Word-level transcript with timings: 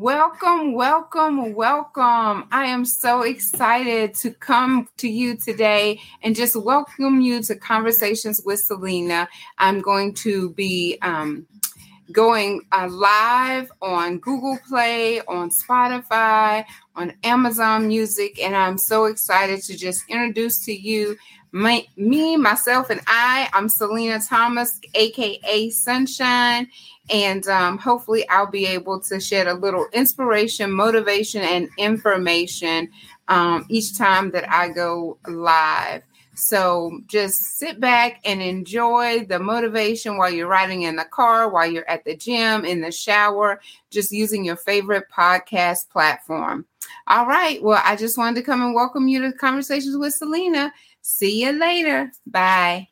Welcome, 0.00 0.72
welcome, 0.74 1.54
welcome. 1.54 2.48
I 2.50 2.64
am 2.66 2.84
so 2.84 3.22
excited 3.22 4.14
to 4.14 4.32
come 4.32 4.88
to 4.96 5.08
you 5.08 5.36
today 5.36 6.00
and 6.20 6.34
just 6.34 6.56
welcome 6.56 7.20
you 7.20 7.40
to 7.44 7.54
Conversations 7.54 8.42
with 8.44 8.60
Celena. 8.68 9.28
I'm 9.58 9.80
going 9.80 10.14
to 10.14 10.50
be 10.50 10.98
um, 11.00 11.46
going 12.12 12.62
uh, 12.72 12.88
live 12.88 13.72
on 13.80 14.18
Google 14.18 14.58
Play, 14.68 15.20
on 15.22 15.50
Spotify, 15.50 16.64
on 16.96 17.12
Amazon 17.24 17.88
Music, 17.88 18.40
and 18.40 18.54
I'm 18.54 18.78
so 18.78 19.06
excited 19.06 19.62
to 19.62 19.76
just 19.76 20.04
introduce 20.08 20.64
to 20.66 20.72
you 20.72 21.16
my, 21.52 21.86
me, 21.96 22.36
myself, 22.36 22.90
and 22.90 23.00
I. 23.06 23.48
I'm 23.52 23.68
Celena 23.68 24.26
Thomas, 24.28 24.80
aka 24.94 25.70
Sunshine, 25.70 26.68
and 27.10 27.46
um, 27.46 27.78
hopefully, 27.78 28.28
I'll 28.28 28.50
be 28.50 28.66
able 28.66 29.00
to 29.02 29.20
shed 29.20 29.46
a 29.46 29.54
little 29.54 29.86
inspiration, 29.92 30.72
motivation, 30.72 31.42
and 31.42 31.68
information 31.78 32.90
um, 33.28 33.66
each 33.68 33.96
time 33.96 34.30
that 34.32 34.50
I 34.50 34.70
go 34.70 35.18
live. 35.28 36.02
So 36.34 37.00
just 37.06 37.58
sit 37.58 37.80
back 37.80 38.20
and 38.24 38.42
enjoy 38.42 39.24
the 39.24 39.38
motivation 39.38 40.16
while 40.16 40.30
you're 40.30 40.48
riding 40.48 40.82
in 40.82 40.96
the 40.96 41.04
car, 41.04 41.48
while 41.48 41.70
you're 41.70 41.88
at 41.88 42.04
the 42.04 42.16
gym, 42.16 42.64
in 42.64 42.80
the 42.80 42.92
shower, 42.92 43.60
just 43.90 44.12
using 44.12 44.44
your 44.44 44.56
favorite 44.56 45.04
podcast 45.14 45.90
platform. 45.90 46.66
All 47.06 47.26
right. 47.26 47.62
Well, 47.62 47.82
I 47.84 47.96
just 47.96 48.18
wanted 48.18 48.36
to 48.36 48.42
come 48.42 48.62
and 48.62 48.74
welcome 48.74 49.08
you 49.08 49.20
to 49.22 49.32
Conversations 49.32 49.96
with 49.96 50.14
Celena. 50.20 50.70
See 51.02 51.44
you 51.44 51.52
later. 51.52 52.10
Bye. 52.26 52.88